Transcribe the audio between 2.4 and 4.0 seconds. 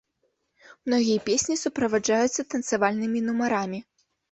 танцавальнымі нумарамі.